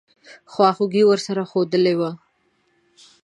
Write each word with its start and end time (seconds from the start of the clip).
خواخوږي 0.51 1.03
ورسره 1.07 1.43
ښودلې 1.49 1.93
وه. 1.99 2.11